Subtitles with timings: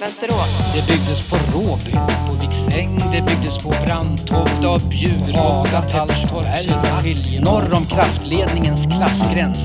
[0.00, 0.74] Västerås.
[0.74, 1.92] Det byggdes på Råby,
[2.26, 9.58] på Viksäng, det byggdes på Brandtoft, av Bjurholm, Haga, Söderskilje, norr om kraftledningens klassgräns.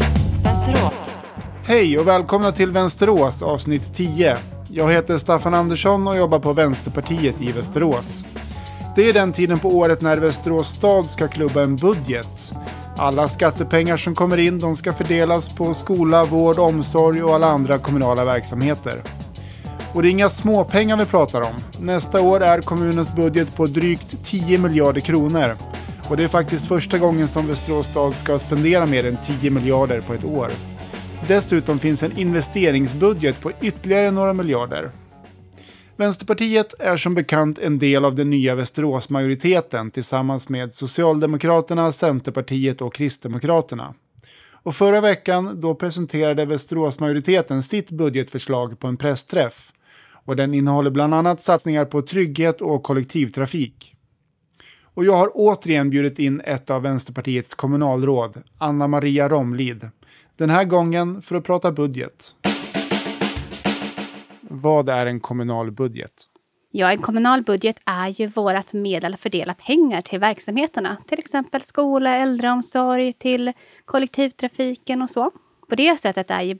[0.43, 0.93] Västerås.
[1.63, 4.38] Hej och välkomna till Vänsterås avsnitt 10.
[4.69, 8.25] Jag heter Staffan Andersson och jobbar på Vänsterpartiet i Västerås.
[8.95, 12.54] Det är den tiden på året när Västerås stad ska klubba en budget.
[12.97, 17.77] Alla skattepengar som kommer in de ska fördelas på skola, vård, omsorg och alla andra
[17.77, 19.04] kommunala verksamheter.
[19.94, 21.86] Och det är inga småpengar vi pratar om.
[21.86, 25.56] Nästa år är kommunens budget på drygt 10 miljarder kronor.
[26.10, 30.01] Och det är faktiskt första gången som Västerås stad ska spendera mer än 10 miljarder
[30.01, 30.51] på ett år.
[31.28, 34.92] Dessutom finns en investeringsbudget på ytterligare några miljarder.
[35.95, 42.94] Vänsterpartiet är som bekant en del av den nya Västeråsmajoriteten tillsammans med Socialdemokraterna, Centerpartiet och
[42.94, 43.94] Kristdemokraterna.
[44.52, 49.72] Och förra veckan då presenterade Västeråsmajoriteten sitt budgetförslag på en pressträff.
[50.25, 53.95] Och den innehåller bland annat satsningar på trygghet och kollektivtrafik.
[54.84, 59.89] Och jag har återigen bjudit in ett av Vänsterpartiets kommunalråd, Anna Maria Romlid.
[60.36, 62.36] Den här gången för att prata budget.
[64.42, 66.14] Vad är en kommunal budget?
[66.72, 70.98] Ja, en kommunal budget är ju vårt medel att fördela pengar till verksamheterna.
[71.08, 73.53] Till exempel skola, äldreomsorg, till
[73.86, 75.31] kollektivtrafiken och så.
[75.70, 76.55] På det sättet är ju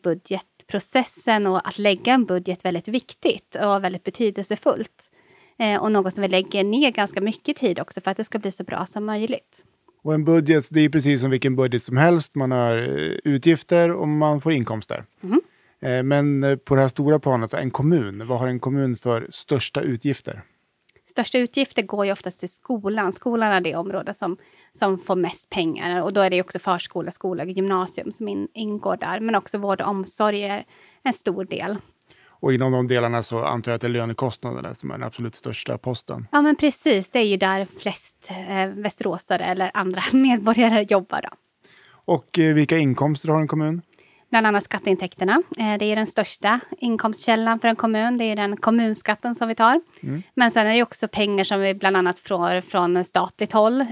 [0.74, 5.12] budgetprocessen och att lägga en budget väldigt viktigt och väldigt betydelsefullt.
[5.60, 8.40] Eh, och något som vi lägger ner ganska mycket tid också för att det ska
[8.40, 9.64] bli så bra som möjligt.
[10.04, 12.36] Och en budget, det är precis som vilken budget som helst.
[12.36, 15.06] Man har eh, utgifter och man får inkomster.
[15.82, 19.82] Eh, Men på det här stora planet, en kommun, vad har en kommun för största
[19.82, 20.44] utgifter?
[21.14, 23.12] Största utgifter går ju oftast till skolan.
[23.12, 24.38] Skolan är det område som,
[24.74, 26.02] som får mest pengar.
[26.02, 29.20] Och då är det också förskola, skola och gymnasium som in, ingår där.
[29.20, 30.66] Men också vård och omsorg är
[31.04, 31.78] en stor del.
[32.26, 35.36] Och inom de delarna så antar jag att det är lönekostnaderna som är den absolut
[35.36, 36.28] största posten.
[36.32, 37.10] Ja, men precis.
[37.10, 41.22] Det är ju där flest eh, västeråsare eller andra medborgare jobbar.
[41.22, 41.30] Då.
[41.92, 43.82] Och eh, vilka inkomster har en kommun?
[44.34, 45.44] Bland annat skatteintäkterna.
[45.58, 48.18] Eh, det är den största inkomstkällan för en kommun.
[48.18, 49.82] Det är den kommunskatten som vi tar.
[50.34, 53.82] Men sen är det också pengar som vi bland annat får från statligt håll.
[53.82, 53.88] Eh,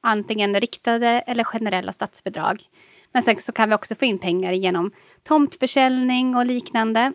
[0.00, 2.62] antingen riktade eller generella statsbidrag.
[3.12, 4.90] Men sen så kan vi också få in pengar genom
[5.22, 7.12] tomtförsäljning och liknande.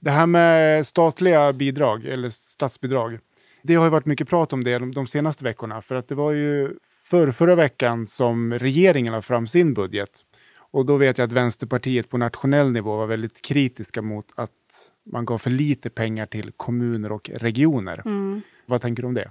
[0.00, 3.18] Det här med statliga bidrag, eller statsbidrag,
[3.62, 5.82] det har ju varit mycket prat om det de, de senaste veckorna.
[5.82, 6.70] För att det var ju
[7.04, 10.10] för, förra veckan som regeringen la fram sin budget.
[10.70, 15.24] Och då vet jag att Vänsterpartiet på nationell nivå var väldigt kritiska mot att man
[15.24, 18.02] gav för lite pengar till kommuner och regioner.
[18.66, 19.30] Vad tänker du om det?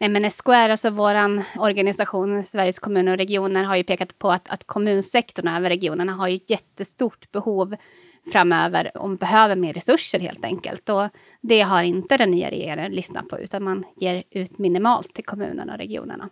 [0.00, 1.14] Nej, men SKR, alltså vår
[1.58, 6.12] organisation, Sveriges kommuner och regioner, har ju pekat på att, att kommunsektorn och även regionerna
[6.12, 7.76] har ju ett jättestort behov
[8.32, 10.88] framöver och behöver mer resurser helt enkelt.
[10.88, 11.08] Och
[11.40, 15.72] det har inte den nya regeringen lyssnat på, utan man ger ut minimalt till kommunerna
[15.72, 16.28] och regionerna.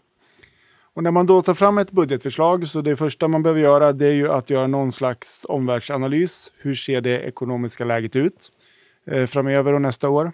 [0.98, 4.06] Och när man då tar fram ett budgetförslag så det första man behöver göra det
[4.06, 6.52] är ju att göra någon slags omvärldsanalys.
[6.56, 8.52] Hur ser det ekonomiska läget ut
[9.06, 10.32] eh, framöver och nästa år?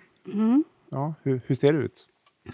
[0.90, 2.06] Ja, hur, hur ser det ut?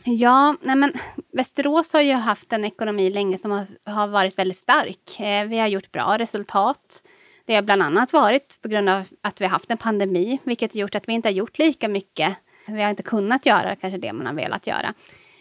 [0.05, 0.93] Ja, nej men
[1.33, 5.21] Västerås har ju haft en ekonomi länge som har, har varit väldigt stark.
[5.21, 7.03] Eh, vi har gjort bra resultat.
[7.45, 10.75] Det har bland annat varit på grund av att vi har haft en pandemi, vilket
[10.75, 12.37] har gjort att vi inte har gjort lika mycket.
[12.67, 14.95] Vi har inte kunnat göra kanske det man har velat göra.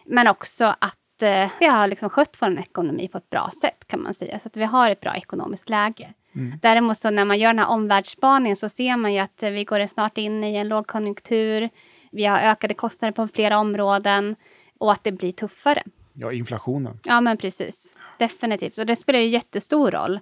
[0.06, 4.02] Men också att eh, vi har liksom skött vår ekonomi på ett bra sätt kan
[4.02, 4.40] man säga.
[4.40, 6.13] Så att vi har ett bra ekonomiskt läge.
[6.62, 9.63] Däremot så när man gör den här omvärldsspaningen så ser man ju att eh, vi
[9.63, 11.69] går snart in i en lågkonjunktur.
[12.12, 14.35] Vi har ökade kostnader på flera områden
[14.78, 15.84] och att det blir tuffare.
[16.13, 17.00] Ja, inflationen.
[17.03, 17.96] Ja, men precis.
[18.18, 18.78] Definitivt.
[18.78, 20.19] Och det spelar ju jättestor roll.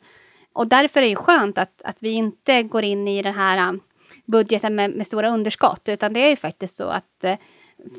[0.53, 3.69] Och därför är det ju skönt att, att vi inte går in i den här
[3.69, 3.81] um,
[4.25, 7.25] budgeten med, med stora underskott, utan det är ju faktiskt så att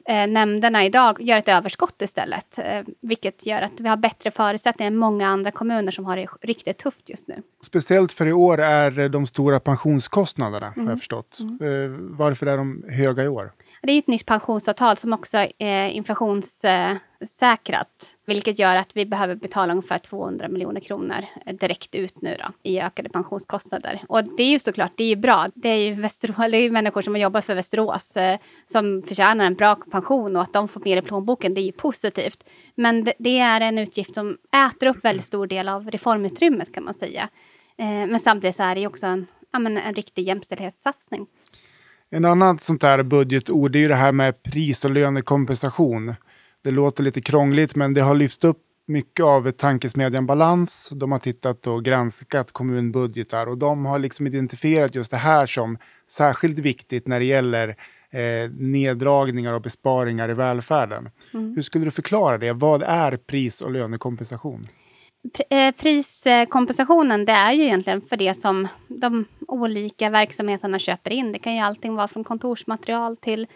[0.09, 4.91] eh, nämnderna idag gör ett överskott istället, eh, vilket gör att vi har bättre förutsättningar
[4.91, 7.43] än många andra kommuner som har det riktigt tufft just nu.
[7.67, 10.89] Speciellt för i år är de stora pensionskostnaderna, har Mm.
[10.89, 11.39] jag förstått.
[11.41, 13.53] Eh, varför är de höga i år?
[13.83, 19.35] Det är ju ett nytt pensionsavtal som också är inflationssäkrat, vilket gör att vi behöver
[19.35, 24.03] betala ungefär 200 miljoner kronor direkt ut nu då, i ökade pensionskostnader.
[24.09, 25.47] Och det är ju såklart, det är ju bra.
[25.55, 29.03] Det är ju, Västerås, det är ju människor som har jobbat för Västerås eh, som
[29.03, 32.45] förtjänar en bra pension och att de får mer i plånboken, det är ju positivt.
[32.75, 34.39] Men det, det är en utgift som
[34.69, 37.29] äter upp väldigt stor del av reformutrymmet kan man säga.
[37.77, 41.27] Eh, men samtidigt så är det ju också en, ja, men en riktig jämställdhetssatsning.
[42.11, 46.15] En annan sånt där budgetord är ju det här med pris och lönekompensation.
[46.65, 50.91] Det låter lite krångligt men det har lyfts upp mycket av tankesmedjan Balans.
[50.93, 55.79] De har tittat och granskat kommunbudgetar och de har liksom identifierat just det här som
[56.11, 57.69] särskilt viktigt när det gäller
[58.11, 61.11] eh, neddragningar och besparingar i välfärden.
[61.35, 61.55] Mm.
[61.55, 62.53] Hur skulle du förklara det?
[62.53, 64.67] Vad är pris och lönekompensation?
[65.39, 71.33] Pr- eh, Priskompensationen det är ju egentligen för det som de olika verksamheterna köper in.
[71.33, 73.47] Det kan ju allting vara från kontorsmaterial till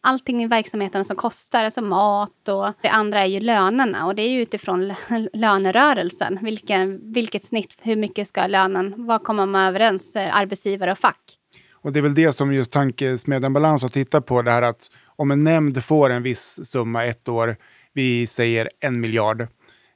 [0.00, 4.22] allting i verksamheten som kostar, alltså mat och det andra är ju lönerna och det
[4.22, 4.94] är ju utifrån
[5.32, 6.38] lönerörelsen.
[6.42, 11.38] Vilken, vilket snitt, hur mycket ska lönen, vad kommer man överens, eh, arbetsgivare och fack?
[11.72, 14.90] Och det är väl det som just tankesmedjan Balans har tittat på, det här att
[15.06, 17.56] om en nämnd får en viss summa ett år,
[17.92, 19.46] vi säger en miljard,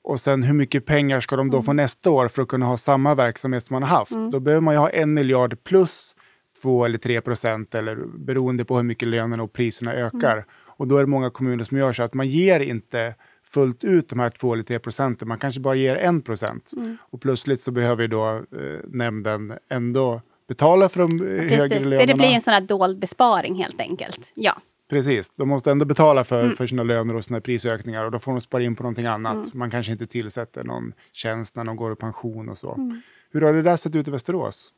[0.07, 2.77] och sen hur mycket pengar ska de då få nästa år för att kunna ha
[2.77, 4.13] samma verksamhet som man har haft?
[4.33, 6.17] Då behöver man ju ha en miljard plus
[6.63, 10.45] två eller tre procent eller beroende på hur mycket lönerna och priserna ökar.
[10.67, 13.15] Och då är det många kommuner som gör så att man ger inte
[13.51, 16.73] fullt ut de här två eller tre procenten, man kanske bara ger en procent.
[16.99, 18.43] Och plötsligt så behöver ju då eh,
[18.89, 21.99] nämnden ändå betala för de eh, högre Precis, lönerna.
[21.99, 24.33] det, det blir en sån här dold besparing helt enkelt.
[24.35, 24.57] Ja.
[24.91, 26.57] Precis, de måste ändå betala för, Mm.
[26.57, 29.55] för sina löner och sina prisökningar och då får de spara in på någonting annat.
[29.55, 32.75] Man kanske inte tillsätter någon tjänst när de går i pension och så.
[32.75, 33.01] Mm.
[33.31, 34.71] Hur har det där sett ut i Västerås?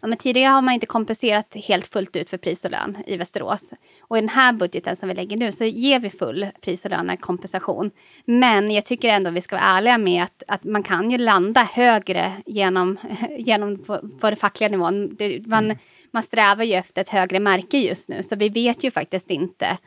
[0.00, 3.16] Ja, men tidigare har man inte kompenserat helt fullt ut för pris och lön i
[3.16, 3.72] Västerås.
[4.00, 6.90] Och i den här budgeten som vi lägger nu så ger vi full pris och
[6.90, 7.90] lönekompensation.
[8.24, 11.62] Men jag tycker ändå vi ska vara ärliga med att, att man kan ju landa
[11.62, 12.98] högre genom,
[13.38, 15.16] genom på, på den fackliga nivån.
[15.16, 15.76] Det, man,
[16.10, 19.78] man strävar ju efter ett högre märke just nu så vi vet ju faktiskt inte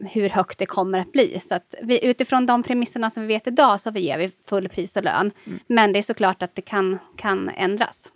[0.00, 1.40] hur högt det kommer att bli.
[1.40, 4.96] Så att vi, utifrån de premisserna som vi vet idag så ger vi full pris
[4.96, 5.30] och lön.
[5.66, 8.08] Men det är såklart att det kan, kan ändras.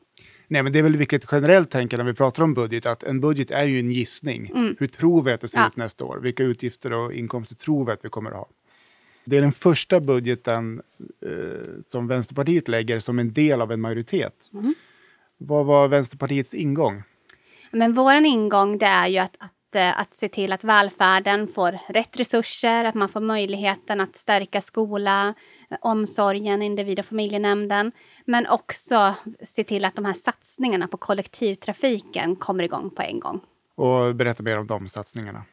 [0.48, 3.20] Nej, men det är väl vilket generellt tänker när vi pratar om budget, att en
[3.20, 4.50] budget är ju en gissning.
[4.78, 5.66] Hur tror vi att det ser Ja.
[5.69, 6.19] ut nästa år?
[6.22, 8.48] Vilka utgifter och inkomster tror vi att vi kommer att ha?
[9.25, 10.82] Det är den första budgeten
[11.26, 11.31] eh,
[11.88, 14.50] som Vänsterpartiet lägger som en del av en majoritet.
[15.38, 17.02] Vad var Vänsterpartiets ingång?
[17.70, 19.50] Men vår ingång det är ju att, att,
[19.81, 25.34] att se till att välfärden får rätt resurser, att man får möjligheten att stärka skola,
[25.81, 27.93] omsorgen, individ och familjenämnden.
[28.25, 33.40] Men också se till att de här satsningarna på kollektivtrafiken kommer igång på en gång.
[33.75, 35.44] Och berätta mer om de satsningarna.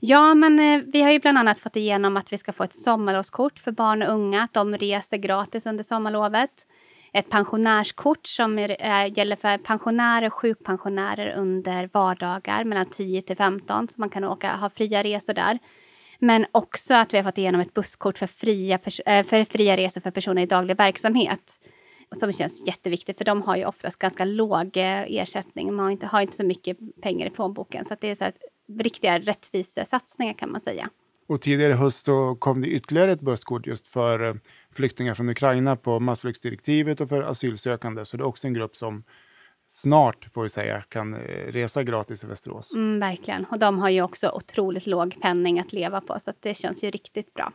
[0.00, 2.74] Ja, men eh, vi har ju bland annat fått igenom att vi ska få ett
[2.74, 6.66] sommarlovskort för barn och unga, att de reser gratis under sommarlovet.
[7.12, 13.36] Ett pensionärskort som är, eh, gäller för pensionärer och sjukpensionärer under vardagar mellan 10 till
[13.36, 15.58] 15, så man kan åka, ha fria resor där.
[16.18, 20.00] Men också att vi har fått igenom ett busskort för fria, eh, för fria resor
[20.00, 21.60] för personer i daglig verksamhet.
[22.12, 25.74] Som känns jätteviktigt, för de har ju oftast ganska låg eh, ersättning.
[25.74, 27.84] Man har inte, har inte så mycket pengar i plånboken.
[27.84, 28.36] Så att det är så att
[28.78, 30.90] riktiga rättvisesatsningar kan man säga.
[31.26, 34.34] Och tidigare i höst så kom det ytterligare ett busskort just för eh,
[34.74, 38.04] flyktingar från Ukraina på massflyktsdirektivet och för asylsökande.
[38.04, 39.04] Så det är också en grupp som
[39.68, 41.18] snart, får vi säga, kan eh,
[41.52, 42.74] resa gratis i Västerås.
[42.74, 43.44] Mm, verkligen.
[43.44, 46.90] Och de har ju också otroligt låg penning att leva på, så det känns ju
[46.90, 47.52] riktigt bra.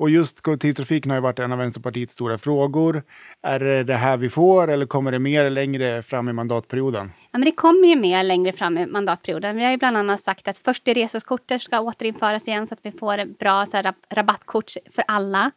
[0.00, 3.02] Och just kollektivtrafiken har ju varit en av Vänsterpartiets stora frågor.
[3.42, 7.12] Är det det här vi får eller kommer det mer längre fram i mandatperioden?
[7.30, 9.56] Ja, men det kommer ju mer längre fram i mandatperioden.
[9.56, 12.80] Vi har ju bland annat sagt att först i resekortet ska återinföras igen så att
[12.82, 15.50] vi får bra så här, rab- rabattkort för alla.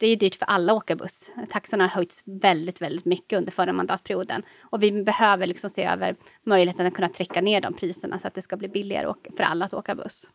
[0.00, 1.30] Det är dyrt för alla att åka buss.
[1.50, 4.42] Taxorna har höjts väldigt, väldigt mycket under förra mandatperioden.
[4.62, 6.16] Och vi behöver liksom se över
[6.46, 9.64] möjligheten att kunna trycka ner de priserna så att det ska bli billigare för alla
[9.64, 10.30] att åka buss.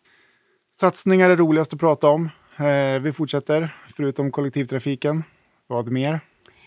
[0.75, 2.29] Satsningar är roligast att prata om.
[2.57, 5.23] Eh, vi fortsätter, förutom kollektivtrafiken.
[5.67, 6.19] Vad mer?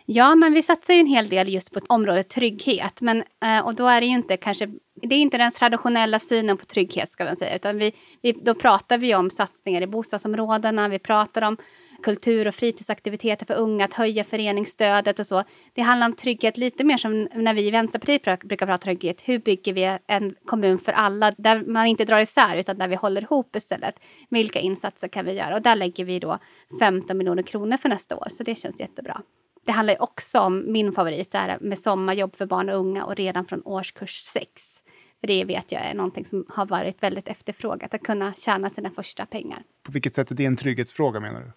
[0.07, 3.01] Ja, men vi satsar ju en hel del just på området trygghet.
[3.01, 4.67] Men, eh, och då är det ju inte kanske,
[5.03, 7.57] det är inte den traditionella synen på trygghet ska man säga.
[7.57, 11.57] Utan vi, vi, då pratar vi om satsningar i bostadsområdena, vi pratar om
[12.03, 15.45] kultur och fritidsaktiviteter för unga, att höja föreningsstödet och så.
[15.73, 19.23] Det handlar om trygghet lite mer som när vi i Vänsterpartiet brukar prata trygghet.
[19.25, 22.95] Hur bygger vi en kommun för alla där man inte drar isär utan där vi
[22.95, 23.95] håller ihop istället.
[24.29, 25.57] Vilka insatser kan vi göra?
[25.57, 26.39] Och där lägger vi då
[26.81, 29.23] 15 miljoner kronor för nästa år, så det känns jättebra.
[29.65, 33.17] Det handlar också om min favorit, det här med sommarjobb för barn och unga och
[33.17, 34.83] redan från årskurs 6.
[35.21, 38.91] För det vet jag är någonting som har varit väldigt efterfrågat, att kunna tjäna sina
[38.91, 39.63] första pengar.
[39.83, 41.53] På vilket sätt är det en trygghetsfråga menar du?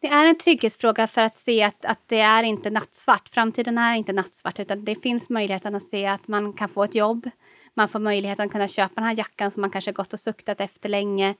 [0.00, 3.28] Det är en trygghetsfråga för att se att, att det är inte nattsvart.
[3.32, 6.94] Framtiden är inte nattsvart, utan det finns möjligheten att se att man kan få ett
[6.94, 7.30] jobb.
[7.74, 10.60] Man får möjligheten att kunna köpa den här jackan som man kanske gått och suktat
[10.60, 11.34] efter länge.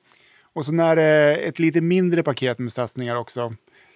[0.52, 3.50] Och så är det ett lite mindre paket med satsningar också.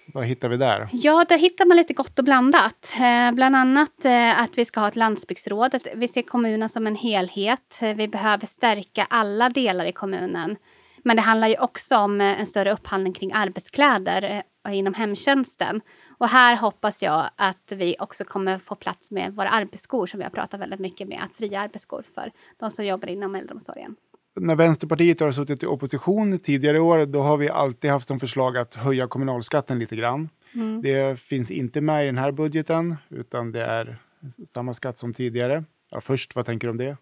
[0.05, 0.89] Vad hittar vi där?
[0.91, 2.95] Ja, där hittar man lite gott och blandat.
[2.95, 5.75] Eh, bland annat eh, att vi ska ha ett landsbygdsråd.
[5.75, 7.79] Att Vi ser kommunen som en helhet.
[7.81, 10.57] Eh, Vi behöver stärka alla delar i kommunen.
[11.03, 14.41] Men det handlar ju också om eh, en större upphandling kring arbetskläder eh,
[14.71, 15.81] inom hemtjänsten.
[16.17, 20.23] Och här hoppas jag att vi också kommer få plats med våra arbetsskor som vi
[20.23, 21.23] har pratat väldigt mycket med.
[21.23, 23.95] Att fria arbetsskor för de som jobbar inom äldreomsorgen.
[24.39, 28.57] när Vänsterpartiet har suttit i opposition tidigare år, då har vi alltid haft som förslag
[28.57, 30.29] att höja kommunalskatten lite grann.
[30.53, 30.81] Mm.
[30.81, 33.97] Det finns inte med i den här budgeten, utan det är
[34.45, 35.63] samma skatt som tidigare.
[35.89, 36.97] Ja, först, vad tänker du om det?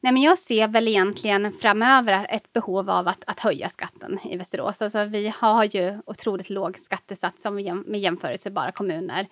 [0.00, 4.36] Nej, men jag ser väl egentligen framöver ett behov av att, att höja skatten i
[4.36, 4.82] Västerås.
[4.82, 7.54] Alltså, vi har ju otroligt låg skattesats som
[7.86, 9.26] med jämförelsebara kommuner.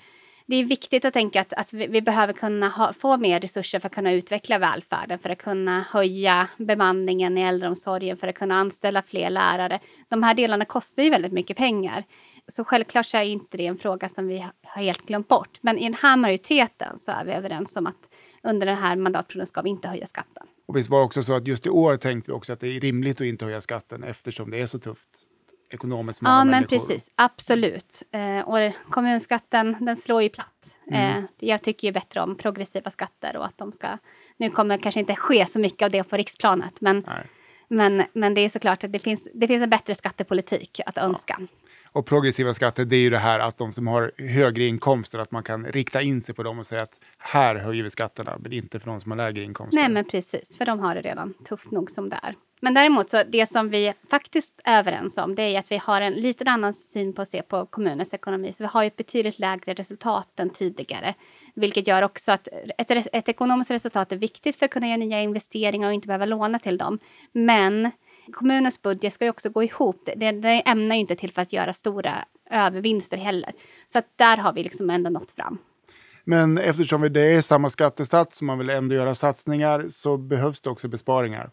[0.47, 3.79] Det är viktigt att tänka att, att vi, vi behöver kunna ha, få mer resurser
[3.81, 8.55] för att kunna utveckla välfärden, för att kunna höja bemanningen i äldreomsorgen, för att kunna
[8.55, 9.81] anställa fler lärare.
[10.09, 12.05] De här delarna kostar ju väldigt mycket pengar.
[12.49, 15.59] Så självklart så är inte det en fråga som vi har helt glömt bort.
[15.61, 19.47] Men i den här majoriteten så är vi överens om att under den här mandatperioden
[19.47, 20.47] ska vi inte höja skatten.
[20.67, 22.69] Och visst var det också så att just i år tänkte vi också att det
[22.69, 25.09] är rimligt att inte höja skatten eftersom det är så tufft
[25.71, 26.69] ekonomiskt Ja, men människor.
[26.69, 27.11] precis.
[27.15, 28.03] Absolut.
[28.13, 30.77] Eh, och kommunskatten, den slår ju platt.
[30.91, 31.19] Mm.
[31.19, 33.99] Eh, jag tycker ju bättre om progressiva skatter och att de ska...
[34.37, 37.27] Nu kommer kanske inte ske så mycket av det på riksplanet, men, Nej.
[37.69, 41.41] men, men det är såklart att det finns, det finns en bättre skattepolitik att önska.
[41.95, 45.31] Och progressiva skatter, det är ju det här att de som har högre inkomster, att
[45.31, 48.53] man kan rikta in sig på dem och säga att här höjer vi skatterna, men
[48.53, 49.81] inte för de som har lägre inkomster.
[49.81, 52.35] Nej, men precis, för de har det redan tufft nog som det är.
[52.61, 56.01] Men däremot så det som vi faktiskt är överens om, det är att vi har
[56.01, 58.53] en lite annan syn på att se på kommunens ekonomi.
[58.53, 61.15] Så vi har ju ett betydligt lägre resultat än tidigare,
[61.55, 62.49] vilket gör också att
[62.79, 66.25] ett, ett ekonomiskt resultat är viktigt för att kunna göra nya investeringar och inte behöva
[66.25, 66.99] låna till dem.
[67.33, 67.91] Men
[68.33, 70.09] kommunens budget ska ju också gå ihop.
[70.17, 73.53] Det, det ämnar ju inte till för att göra stora övervinster heller.
[73.87, 75.59] Så att där har vi liksom ändå nått fram.
[76.25, 80.71] Men eftersom det är samma skattesats och man vill ändå göra satsningar så behövs det
[80.71, 81.51] också besparingar.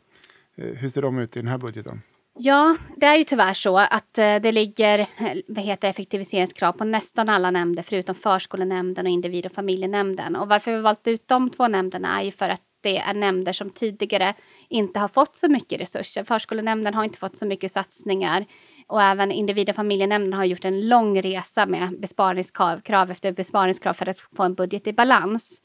[0.57, 2.01] Eh, Hur ser de ut i den här budgeten?
[2.37, 5.07] Ja, det är ju tyvärr så att eh, det ligger eh,
[5.47, 10.35] vad heter, effektiviseringskrav på nästan alla nämnder förutom förskolenämnden och individ och familjenämnden.
[10.35, 13.53] Och varför vi valt ut de två nämnderna är ju för att det är nämnder
[13.53, 14.33] som tidigare
[14.69, 16.23] inte har fått så mycket resurser.
[16.23, 18.45] Förskolenämnden har inte fått så mycket satsningar
[18.87, 23.93] och även individ och familjenämnden har gjort en lång resa med besparingskrav krav efter besparingskrav
[23.93, 25.61] för att få en budget i balans.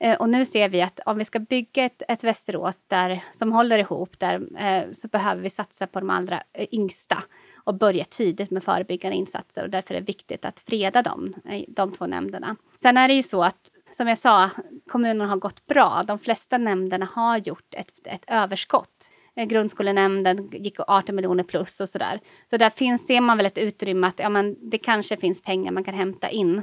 [0.00, 3.52] Eh, och nu ser vi att om vi ska bygga ett, ett Västerås där, som
[3.52, 7.22] håller ihop där, eh, så behöver vi satsa på de allra eh, yngsta
[7.64, 9.64] och börja tidigt med förebyggande insatser.
[9.64, 12.56] Och därför är det viktigt att freda dem, eh, de två nämnderna.
[12.76, 14.50] Sen är det ju så att, som jag sa,
[14.88, 16.04] kommunerna har gått bra.
[16.06, 19.10] De flesta nämnderna har gjort ett, ett överskott.
[19.36, 22.20] Eh, Grundskolenämnden gick 18 miljoner plus och sådär.
[22.50, 25.72] Så där finns, ser man väl ett utrymme att ja, men det kanske finns pengar
[25.72, 26.62] man kan hämta in.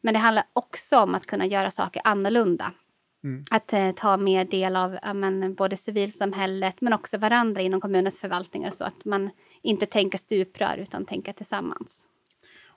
[0.00, 2.72] Men det handlar också om att kunna göra saker annorlunda.
[3.50, 8.18] Att eh, ta mer del av ja, men, både civilsamhället men också varandra inom kommunens
[8.18, 9.30] förvaltningar så att man
[9.62, 12.06] inte tänker stuprör utan tänker tillsammans.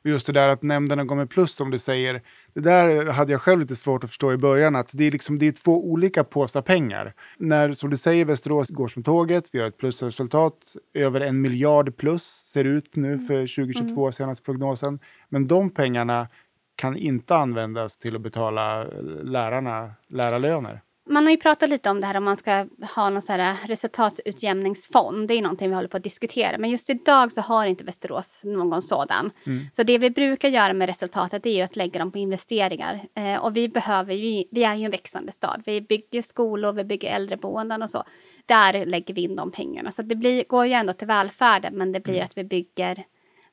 [0.04, 2.22] Och just det där att nämnderna går med plus som du säger,
[2.54, 5.40] det där hade jag själv lite svårt att förstå i början, att det är, liksom,
[5.40, 7.14] det är två olika påsar pengar.
[7.38, 10.54] När, som du säger, Västerås går som tåget, vi har ett plusresultat,
[10.94, 15.00] över en miljard plus ser ut nu för 2022, senaste prognosen.
[15.30, 16.28] Men de pengarna
[16.76, 18.84] kan inte användas till att betala
[19.24, 20.82] lärarna lärarlöner.
[21.10, 23.68] Man har ju pratat lite om det här om man ska ha någon så här
[23.68, 25.28] resultatutjämningsfond.
[25.28, 26.58] Det är någonting vi håller på att diskutera.
[26.58, 29.32] Men just idag så har inte Västerås någon sådan.
[29.76, 33.08] Så det vi brukar göra med resultatet är ju att lägga dem på investeringar.
[33.16, 35.64] Eh, och vi behöver ju, vi är ju en växande stad.
[35.66, 38.04] Vi bygger skolor, vi bygger äldreboenden och så.
[38.46, 39.92] Där lägger vi in de pengarna.
[39.92, 43.04] Så det blir, går ju ändå till välfärden men det blir att vi bygger,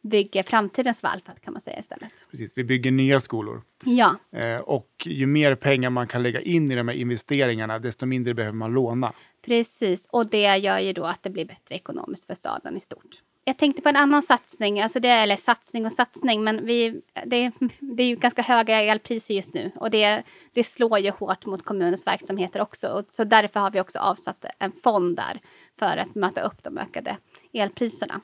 [0.05, 2.13] bygger framtidens välfärd kan man säga istället.
[2.31, 3.63] Precis, vi bygger nya skolor.
[3.85, 8.07] Ja, Eh, och ju mer pengar man kan lägga in i de här investeringarna, desto
[8.07, 9.13] mindre behöver man låna.
[9.47, 13.21] Precis, och det gör ju då att det blir bättre ekonomiskt för staden i stort.
[13.47, 17.53] Jag tänkte på en annan satsning, alltså det, eller satsning och satsning, men vi, det,
[17.81, 21.65] det är ju ganska höga elpriser just nu och det, det slår ju hårt mot
[21.65, 22.89] kommunens verksamheter också.
[22.89, 25.41] Och så därför har vi också avsatt en fond där
[25.79, 27.17] för att möta upp de ökade
[27.53, 28.21] elpriserna.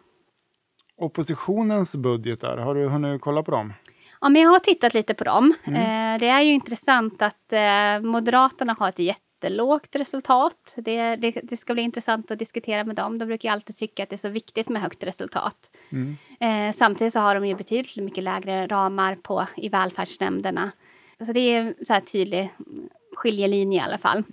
[1.00, 3.72] Oppositionens budgetar, har du hunnit kolla på dem?
[4.20, 5.54] Ja, men jag har tittat lite på dem.
[5.66, 10.74] Eh, det är ju intressant att eh, Moderaterna har ett jättelågt resultat.
[10.76, 13.18] Det, det, det ska bli intressant att diskutera med dem.
[13.18, 15.70] De brukar ju alltid tycka att det är så viktigt med högt resultat.
[16.40, 20.72] Eh, samtidigt så har de ju betydligt mycket lägre ramar på, i välfärdsnämnderna.
[21.26, 22.50] Så det är så här tydlig
[23.16, 24.24] skiljelinje i alla fall.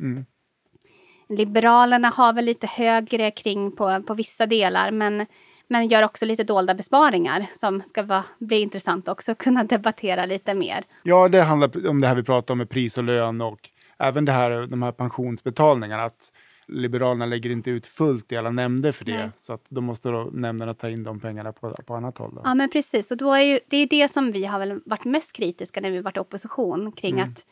[1.30, 5.26] Liberalerna har väl lite högre kring på, på vissa delar men,
[5.68, 10.26] men gör också lite dolda besparingar som ska vara, bli intressant också att kunna debattera
[10.26, 10.84] lite mer.
[11.04, 13.70] Ja, det handlar om det här vi pratar om med pris och lön och
[14.00, 16.04] även det här, de här pensionsbetalningarna.
[16.04, 16.32] Att
[16.70, 19.18] Liberalerna lägger inte ut fullt i alla nämnder för det.
[19.18, 19.30] Nej.
[19.42, 22.36] Så att då måste då nämnderna ta in de pengarna på, på annat håll.
[22.36, 22.42] Då.
[22.44, 25.06] Ja men precis, och då är ju, det är det som vi har väl varit
[25.06, 27.46] mest kritiska när vi varit i opposition kring att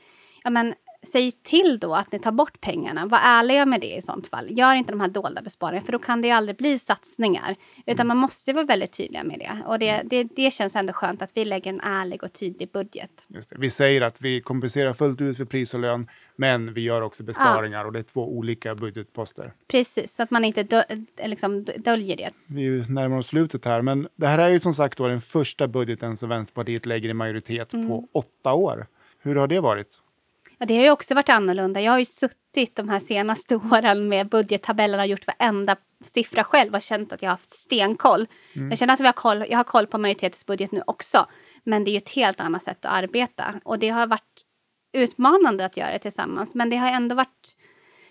[0.43, 0.73] ja, men,
[1.05, 3.05] säg till då att ni tar bort pengarna.
[3.05, 4.47] Var ärliga med det i sånt fall.
[4.49, 7.55] Gör inte de här dolda besparingarna, för då kan det aldrig bli satsningar.
[7.85, 9.63] Utan man måste vara väldigt tydliga med det.
[9.65, 13.27] Och det, det, det känns ändå skönt att vi lägger en ärlig och tydlig budget.
[13.49, 17.23] Vi säger att vi kompenserar fullt ut för pris och lön, men vi gör också
[17.23, 19.53] besparingar och det är två olika budgetposter.
[19.67, 20.83] Precis, så att man inte dö,
[21.23, 22.29] liksom döljer det.
[22.47, 25.67] Vi närmar oss slutet här, men det här är ju som sagt då den första
[25.67, 28.87] budgeten som Vänsterpartiet lägger i majoritet på åtta år.
[29.21, 29.87] Hur har det varit?
[30.57, 31.81] Ja, det har ju också varit annorlunda.
[31.81, 36.75] Jag har ju suttit de här senaste åren med budgettabellerna och gjort varenda siffra själv
[36.75, 38.27] och känt att jag har haft stenkoll.
[38.69, 41.27] Jag känner att vi har koll, jag har koll på majoritetens budget nu också.
[41.63, 43.59] Men det är ju ett helt annat sätt att arbeta.
[43.63, 44.45] Och det har varit
[44.93, 46.55] utmanande att göra det tillsammans.
[46.55, 47.55] Men det har ändå varit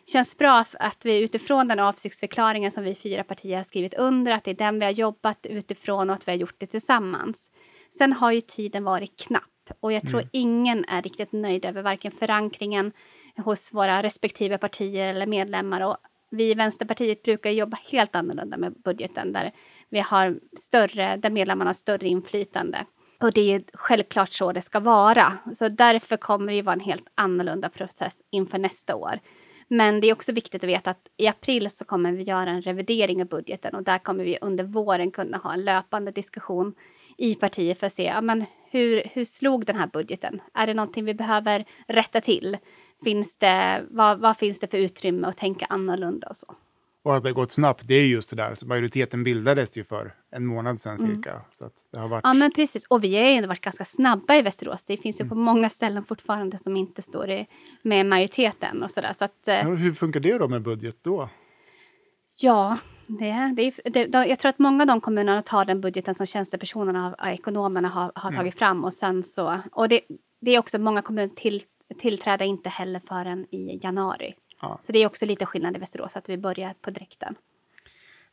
[0.06, 4.44] känns bra att vi utifrån den avsiktsförklaringen som vi fyra partier har skrivit under, att
[4.44, 7.50] det är den vi har jobbat utifrån och att vi har gjort det tillsammans.
[7.98, 12.12] Sen har ju tiden varit knapp och jag tror ingen är riktigt nöjd över varken
[12.12, 12.92] förankringen
[13.36, 15.80] hos våra respektive partier eller medlemmar.
[15.80, 15.96] Och
[16.30, 19.52] vi i Vänsterpartiet brukar jobba helt annorlunda med budgeten där
[19.88, 22.86] vi har större, där medlemmarna har större inflytande.
[23.20, 25.38] Och det är självklart så det ska vara.
[25.54, 29.20] Så därför kommer det ju vara en helt annorlunda process inför nästa år.
[29.68, 32.62] Men det är också viktigt att veta att i april så kommer vi göra en
[32.62, 36.74] revidering av budgeten och där kommer vi under våren kunna ha en löpande diskussion
[37.16, 38.44] i partiet för att se ja, men
[38.74, 40.40] hur, hur slog den här budgeten?
[40.54, 42.56] Är det någonting vi behöver rätta till?
[43.04, 46.54] Finns det, vad, vad finns det för utrymme att tänka annorlunda och så?
[47.02, 48.54] Och att det har gått snabbt, det är just det där.
[48.54, 51.40] Så majoriteten bildades ju för en månad sedan cirka.
[51.52, 52.20] Så det har varit...
[52.24, 54.84] Ja men precis, och vi har ju ändå varit ganska snabba i Västerås.
[54.86, 57.46] Det finns ju på många ställen fortfarande som inte står i,
[57.82, 59.12] med majoriteten och sådär.
[59.12, 61.28] Så att, eh, Ja, hur funkar det då med budget då?
[62.40, 66.14] Ja, det, det, är- det, jag tror att många av de kommunerna tar den budgeten
[66.14, 68.84] som tjänstepersonerna, har- ekonomerna har, har tagit fram.
[68.84, 70.00] Och sen så, och det,
[70.40, 71.62] det är också många kommuner till,
[71.98, 74.34] tillträder inte heller förrän i januari.
[74.60, 74.78] Ja.
[74.82, 77.34] Så det är också lite skillnad i Västerås att vi börjar på direkten.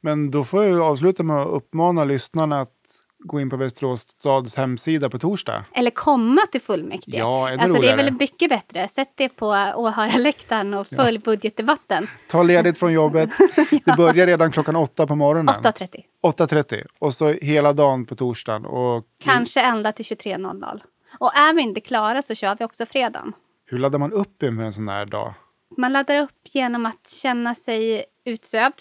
[0.02, 2.81] Men då får jag avsluta med att uppmana lyssnarna att
[3.24, 5.66] gå in på Västerås stads hemsida på torsdag.
[5.74, 7.18] Eller komma till fullmäktige.
[7.18, 8.88] Ja, ännu alltså, det är väl mycket bättre.
[8.88, 12.08] Sätt det på åhörarläktaren och följ budgetdebatten.
[12.30, 13.30] Ta ledigt från jobbet.
[13.86, 15.56] Det börjar redan klockan åtta på morgonen.
[15.56, 16.04] 8.30.
[16.24, 16.84] 8.30.
[17.00, 18.66] Och så hela dagen på torsdagen.
[18.66, 20.82] Och Kanske ända till 23.00.
[21.20, 23.34] Och är vi inte klara så kör vi också fredagen.
[23.66, 25.34] hur laddar man upp inför en sån här dag?
[25.78, 28.74] Man laddar upp genom att känna sig utsövd.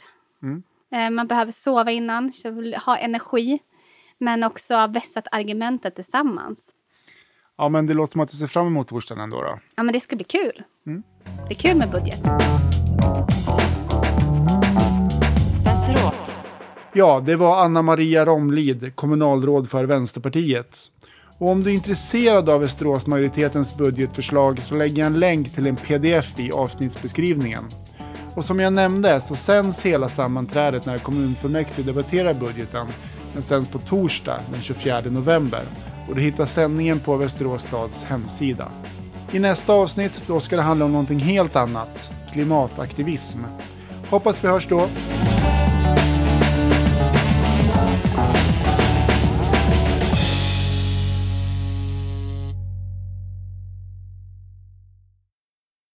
[0.43, 0.63] Mm.
[0.93, 3.59] Eh, Man behöver sova innan, så ha energi.
[4.21, 6.71] Men också vässat argumentet tillsammans.
[7.59, 9.59] Ja, men det låter som att du ser fram emot torsdagen ändå då.
[9.75, 10.63] Ja, men det ska bli kul.
[10.87, 11.03] Mm.
[11.49, 12.21] Det är kul med budget.
[16.93, 20.79] Ja, det var Anna Maria Romlid, kommunalråd för Vänsterpartiet.
[21.39, 25.67] Och om du är intresserad av Västerås majoritetens budgetförslag så lägger jag en länk till
[25.67, 27.65] en pdf i avsnittsbeskrivningen.
[28.35, 32.87] Och som jag nämnde så sänds hela sammanträdet när kommunfullmäktige debatterar budgeten.
[33.33, 35.65] Den sänds på torsdag den 24 november
[36.09, 38.73] och du hittar sändningen på Västerås stads hemsida.
[39.33, 43.39] I nästa avsnitt då ska det handla om någonting helt annat, klimataktivism.
[44.11, 44.89] Hoppas vi hörs då.